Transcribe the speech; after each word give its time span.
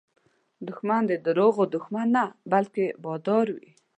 دښمن 0.67 1.01
د 1.07 1.13
دروغو 1.25 1.63
دښمن 1.75 2.07
نه، 2.15 2.23
بلکې 2.51 2.85
بادار 3.03 3.45
وي 3.55 3.69